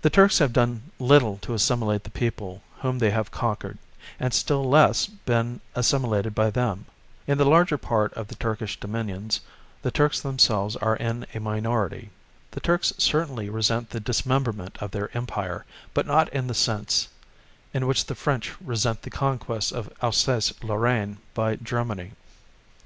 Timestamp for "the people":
2.04-2.62